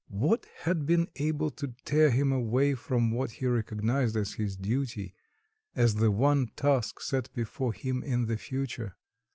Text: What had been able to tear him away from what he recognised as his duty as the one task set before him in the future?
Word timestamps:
What 0.09 0.47
had 0.61 0.87
been 0.87 1.09
able 1.17 1.51
to 1.51 1.75
tear 1.85 2.09
him 2.09 2.31
away 2.31 2.73
from 2.73 3.11
what 3.11 3.29
he 3.33 3.45
recognised 3.45 4.15
as 4.17 4.33
his 4.33 4.57
duty 4.57 5.13
as 5.75 5.93
the 5.93 6.09
one 6.09 6.47
task 6.55 6.99
set 7.01 7.31
before 7.35 7.73
him 7.73 8.01
in 8.01 8.25
the 8.25 8.37
future? 8.37 8.95